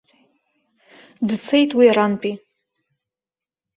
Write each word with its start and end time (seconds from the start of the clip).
Дцеит 1.27 1.71
уи 1.77 1.85
арантәи. 1.91 2.33